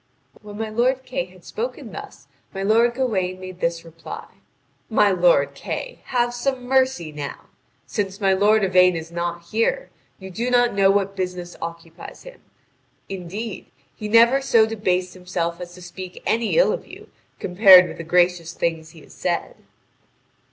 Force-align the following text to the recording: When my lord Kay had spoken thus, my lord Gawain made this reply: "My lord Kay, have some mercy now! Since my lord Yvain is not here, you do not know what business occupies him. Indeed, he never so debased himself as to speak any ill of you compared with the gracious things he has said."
When 0.41 0.57
my 0.57 0.69
lord 0.71 1.05
Kay 1.05 1.25
had 1.25 1.45
spoken 1.45 1.91
thus, 1.91 2.25
my 2.55 2.63
lord 2.63 2.95
Gawain 2.95 3.39
made 3.39 3.59
this 3.59 3.85
reply: 3.85 4.25
"My 4.89 5.11
lord 5.11 5.53
Kay, 5.53 5.99
have 6.05 6.33
some 6.33 6.65
mercy 6.65 7.11
now! 7.11 7.49
Since 7.85 8.19
my 8.19 8.33
lord 8.33 8.63
Yvain 8.63 8.95
is 8.95 9.11
not 9.11 9.49
here, 9.51 9.91
you 10.17 10.31
do 10.31 10.49
not 10.49 10.73
know 10.73 10.89
what 10.89 11.15
business 11.15 11.55
occupies 11.61 12.23
him. 12.23 12.41
Indeed, 13.09 13.67
he 13.95 14.07
never 14.09 14.41
so 14.41 14.65
debased 14.65 15.13
himself 15.13 15.61
as 15.61 15.75
to 15.75 15.83
speak 15.83 16.23
any 16.25 16.57
ill 16.57 16.73
of 16.73 16.87
you 16.87 17.11
compared 17.37 17.87
with 17.87 17.97
the 17.97 18.03
gracious 18.03 18.53
things 18.53 18.89
he 18.93 19.01
has 19.01 19.13
said." 19.13 19.55